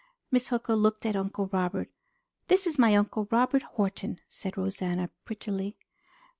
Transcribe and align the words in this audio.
Miss 0.31 0.47
Hooker 0.47 0.75
looked 0.75 1.05
at 1.05 1.15
Uncle 1.15 1.45
Robert. 1.53 1.91
"This 2.47 2.65
is 2.65 2.79
my 2.79 2.95
Uncle 2.95 3.27
Robert 3.29 3.61
Horton," 3.61 4.19
said 4.27 4.57
Rosanna 4.57 5.11
prettily. 5.25 5.77